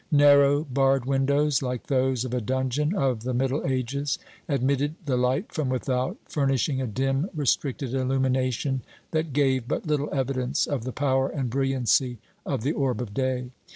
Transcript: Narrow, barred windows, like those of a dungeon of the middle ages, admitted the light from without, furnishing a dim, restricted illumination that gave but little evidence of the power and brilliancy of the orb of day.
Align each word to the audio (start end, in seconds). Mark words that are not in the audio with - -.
Narrow, 0.09 0.63
barred 0.63 1.05
windows, 1.05 1.61
like 1.61 1.85
those 1.85 2.25
of 2.25 2.33
a 2.33 2.41
dungeon 2.41 2.95
of 2.95 3.21
the 3.21 3.35
middle 3.35 3.63
ages, 3.67 4.17
admitted 4.49 4.95
the 5.05 5.15
light 5.15 5.53
from 5.53 5.69
without, 5.69 6.17
furnishing 6.27 6.81
a 6.81 6.87
dim, 6.87 7.29
restricted 7.35 7.93
illumination 7.93 8.81
that 9.11 9.31
gave 9.31 9.67
but 9.67 9.85
little 9.85 10.09
evidence 10.11 10.65
of 10.65 10.85
the 10.85 10.91
power 10.91 11.29
and 11.29 11.51
brilliancy 11.51 12.17
of 12.47 12.63
the 12.63 12.71
orb 12.71 12.99
of 12.99 13.13
day. 13.13 13.51